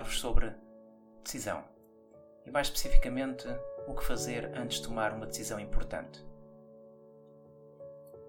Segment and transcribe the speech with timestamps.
[0.00, 0.52] Falar-vos sobre
[1.22, 1.62] decisão
[2.46, 3.46] e, mais especificamente,
[3.86, 6.24] o que fazer antes de tomar uma decisão importante.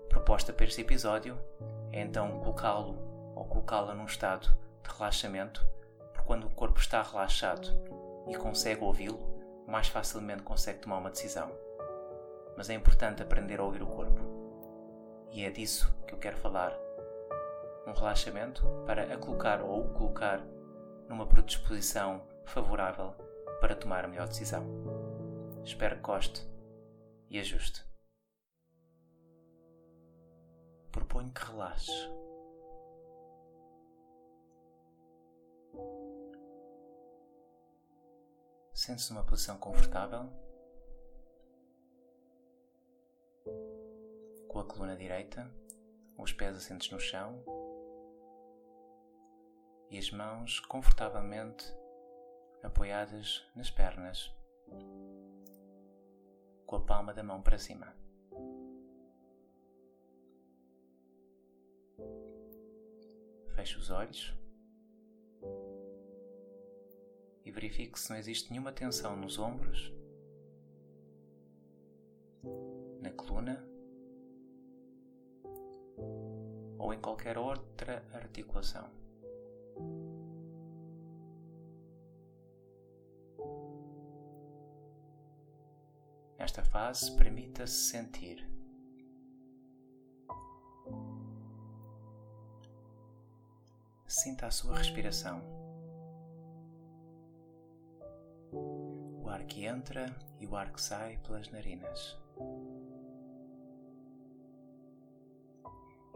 [0.05, 1.37] A proposta para este episódio
[1.91, 2.97] é então colocá-lo
[3.35, 4.47] ou colocá-la num estado
[4.83, 5.65] de relaxamento,
[6.13, 7.69] porque quando o corpo está relaxado
[8.27, 11.51] e consegue ouvi-lo, mais facilmente consegue tomar uma decisão.
[12.57, 14.19] Mas é importante aprender a ouvir o corpo.
[15.31, 16.77] E é disso que eu quero falar.
[17.87, 20.41] Um relaxamento para a colocar ou colocar
[21.11, 23.13] numa predisposição favorável
[23.59, 24.65] para tomar a melhor decisão.
[25.61, 26.41] Espero que goste
[27.29, 27.83] e ajuste.
[30.89, 31.93] Proponho que relaxes.
[38.73, 40.31] Sente-se numa posição confortável,
[44.47, 45.51] com a coluna direita,
[46.17, 47.43] os pés assentes no chão
[49.91, 51.65] e as mãos confortavelmente
[52.63, 54.33] apoiadas nas pernas,
[56.65, 57.93] com a palma da mão para cima.
[63.53, 64.33] Feche os olhos
[67.43, 69.91] e verifique se não existe nenhuma tensão nos ombros,
[73.01, 73.61] na coluna
[76.79, 79.00] ou em qualquer outra articulação.
[86.81, 88.43] Fase, permita-se sentir.
[94.07, 95.43] Sinta a sua respiração.
[98.51, 100.07] O ar que entra
[100.39, 102.17] e o ar que sai pelas narinas.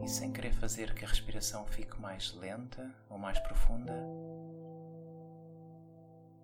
[0.02, 3.94] E sem querer fazer que a respiração fique mais lenta ou mais profunda,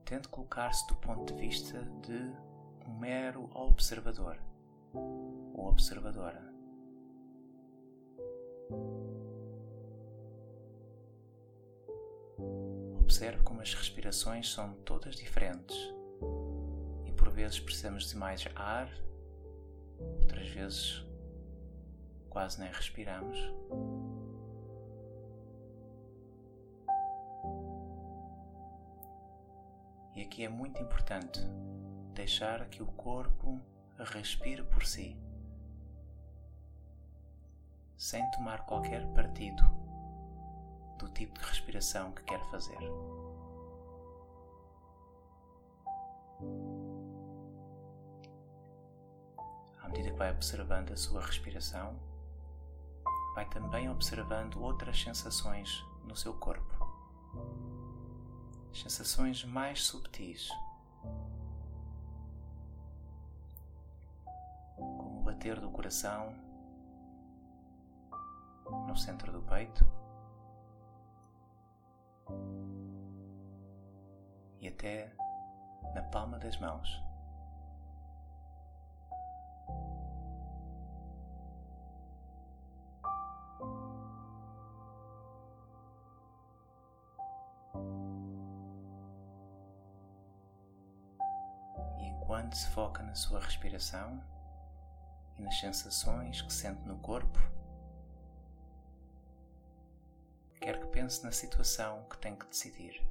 [0.04, 2.51] tente colocar-se do ponto de vista de
[2.86, 4.38] um mero observador
[4.92, 6.52] ou observadora.
[13.00, 15.76] Observe como as respirações são todas diferentes
[17.06, 18.90] e por vezes precisamos de mais ar,
[20.20, 21.04] outras vezes
[22.30, 23.38] quase nem respiramos.
[30.14, 31.40] E aqui é muito importante
[32.12, 33.60] deixar que o corpo
[33.98, 35.16] respire por si,
[37.96, 39.62] sem tomar qualquer partido
[40.98, 42.78] do tipo de respiração que quer fazer.
[49.80, 51.98] À medida que vai observando a sua respiração,
[53.34, 56.82] vai também observando outras sensações no seu corpo.
[58.72, 60.50] Sensações mais subtis,
[65.42, 66.32] bater do coração
[68.86, 69.84] no centro do peito
[74.60, 75.12] e até
[75.96, 77.02] na palma das mãos.
[91.98, 94.22] E enquanto se foca na sua respiração
[95.38, 97.38] e nas sensações que sente no corpo,
[100.60, 103.02] quero que pense na situação que tem que decidir.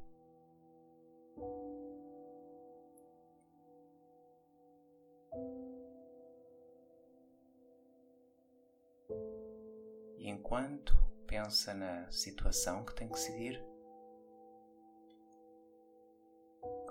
[10.18, 10.96] E enquanto
[11.26, 13.62] pensa na situação que tem que decidir,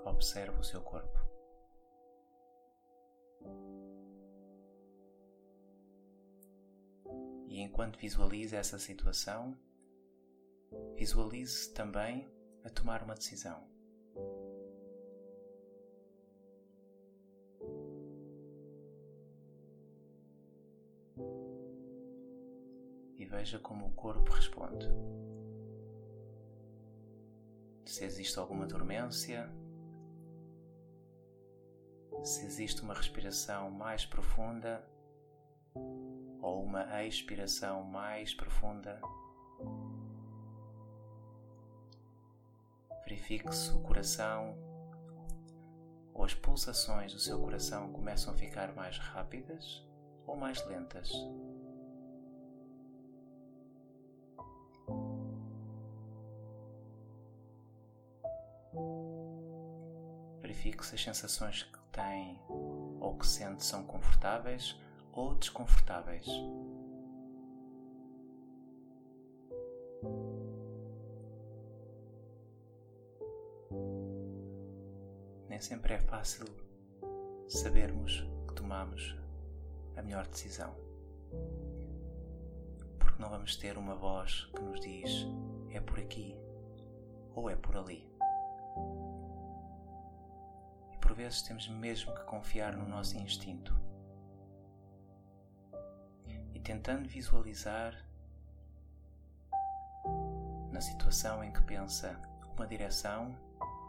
[0.04, 1.18] observe o seu corpo.
[7.72, 9.56] Enquanto visualiza essa situação,
[10.94, 12.30] visualize também
[12.62, 13.66] a tomar uma decisão.
[23.18, 24.86] e veja como o corpo responde.
[27.86, 29.48] Se existe alguma dormência,
[32.24, 34.84] se existe uma respiração mais profunda
[36.42, 39.00] ou uma expiração mais profunda.
[43.04, 44.58] Verifique se o coração
[46.12, 49.86] ou as pulsações do seu coração começam a ficar mais rápidas
[50.26, 51.10] ou mais lentas.
[60.40, 64.76] Verifique se as sensações que tem ou que sente são confortáveis
[65.12, 66.26] ou desconfortáveis.
[75.48, 76.46] Nem sempre é fácil
[77.48, 79.14] sabermos que tomamos
[79.96, 80.74] a melhor decisão.
[82.98, 85.26] Porque não vamos ter uma voz que nos diz
[85.70, 86.34] é por aqui
[87.34, 88.10] ou é por ali.
[90.92, 93.81] E por vezes temos mesmo que confiar no nosso instinto.
[96.72, 98.02] Tentando visualizar
[100.70, 102.18] na situação em que pensa
[102.56, 103.36] uma direção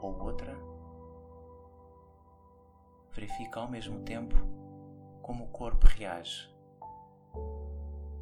[0.01, 0.53] ou outra,
[3.13, 4.35] verifica ao mesmo tempo
[5.21, 6.53] como o corpo reage.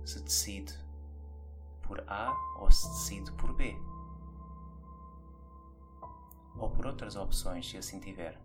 [0.06, 0.78] Se decide
[1.82, 3.76] por A ou se decide por B.
[6.56, 8.40] Ou por outras opções, se assim tiver.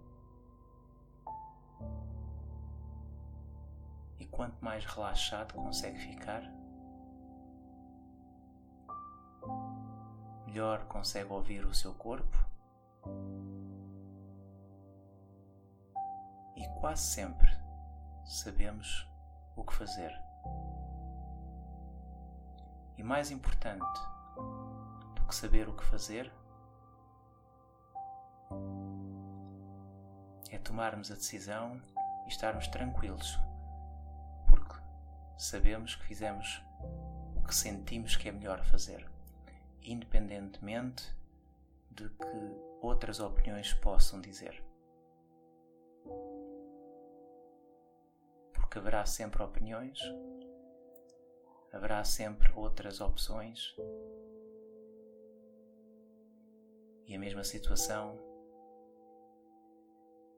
[4.19, 6.43] E quanto mais relaxado consegue ficar,
[10.47, 12.35] melhor consegue ouvir o seu corpo
[16.57, 17.51] e quase sempre
[18.25, 19.07] sabemos
[19.55, 20.11] o que fazer.
[22.97, 24.01] E mais importante
[25.15, 26.33] do que saber o que fazer
[30.51, 31.81] é tomarmos a decisão
[32.25, 33.39] e estarmos tranquilos,
[35.39, 36.63] sabemos que fizemos
[37.37, 39.07] o que sentimos que é melhor fazer,
[39.83, 41.05] independentemente
[41.91, 44.67] de que outras opiniões possam dizer.
[48.77, 49.99] porque haverá sempre opiniões,
[51.73, 53.75] haverá sempre outras opções
[57.07, 58.19] e a mesma situação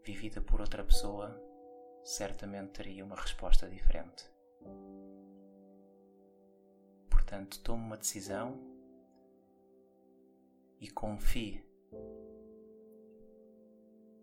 [0.05, 1.37] vivida por outra pessoa
[2.05, 4.31] certamente teria uma resposta diferente.
[7.11, 8.59] Portanto, tome uma decisão
[10.81, 11.65] e confie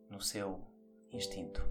[0.09, 0.61] no seu
[1.11, 1.61] instinto.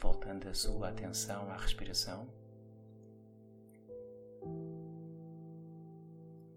[0.00, 2.28] voltando a sua atenção à respiração,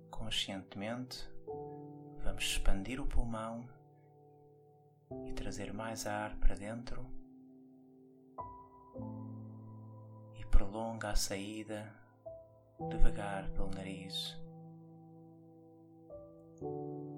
[0.10, 1.28] conscientemente
[2.34, 3.64] vamos expandir o pulmão
[5.28, 7.06] e trazer mais ar para dentro
[10.40, 11.94] e prolonga a saída
[12.90, 14.36] devagar pelo nariz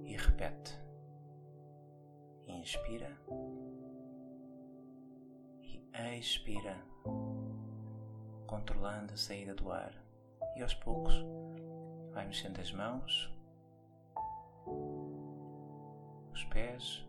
[0.03, 0.77] e repete.
[2.47, 3.17] Inspira
[6.17, 6.77] expira,
[8.47, 9.93] controlando a saída do ar.
[10.57, 11.13] E aos poucos
[12.13, 13.34] vai mexendo as mãos,
[16.45, 17.05] pés,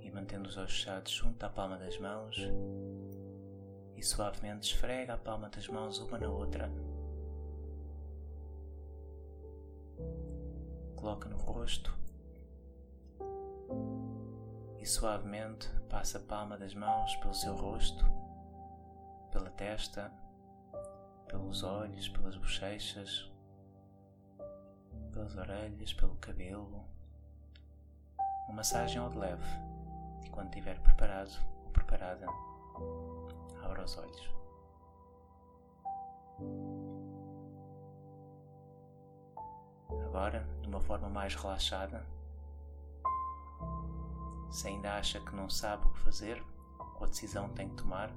[0.00, 2.36] e mantendo os olhos fechados junto à palma das mãos.
[3.96, 6.70] E suavemente esfrega a palma das mãos uma na outra.
[10.96, 11.96] Coloca no rosto.
[14.78, 18.04] E suavemente passa a palma das mãos pelo seu rosto,
[19.32, 20.12] pela testa,
[21.34, 23.28] pelos olhos, pelas bochechas,
[25.12, 26.84] pelas orelhas, pelo cabelo.
[28.46, 29.44] Uma massagem ao de leve
[30.24, 31.32] e quando estiver preparado
[31.64, 32.26] ou preparada,
[33.64, 34.30] abra os olhos.
[40.06, 42.06] Agora, de uma forma mais relaxada,
[44.52, 46.40] se ainda acha que não sabe o que fazer
[46.78, 48.12] ou a decisão tem que tomar,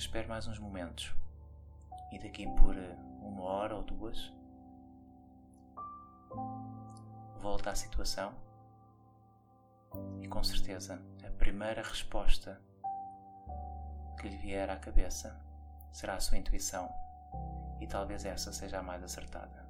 [0.00, 1.14] espere mais uns momentos.
[2.10, 4.32] E daqui por eh, uma hora ou duas
[7.38, 8.32] volta à situação.
[10.22, 12.58] E com certeza a primeira resposta
[14.18, 15.38] que lhe vier à cabeça
[15.92, 16.88] será a sua intuição.
[17.78, 19.69] E talvez essa seja a mais acertada.